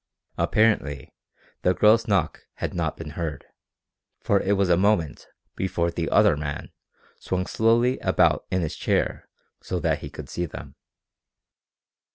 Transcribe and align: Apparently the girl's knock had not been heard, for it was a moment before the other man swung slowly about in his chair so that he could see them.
Apparently 0.35 1.13
the 1.61 1.75
girl's 1.75 2.07
knock 2.07 2.39
had 2.55 2.73
not 2.73 2.97
been 2.97 3.11
heard, 3.11 3.45
for 4.19 4.41
it 4.41 4.53
was 4.53 4.67
a 4.67 4.75
moment 4.75 5.27
before 5.55 5.91
the 5.91 6.09
other 6.09 6.35
man 6.35 6.71
swung 7.19 7.45
slowly 7.45 7.99
about 7.99 8.47
in 8.49 8.63
his 8.63 8.75
chair 8.75 9.29
so 9.61 9.79
that 9.79 9.99
he 9.99 10.09
could 10.09 10.27
see 10.27 10.47
them. 10.47 10.73